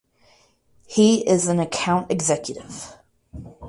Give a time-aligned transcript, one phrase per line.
[0.87, 2.97] He is an account executive.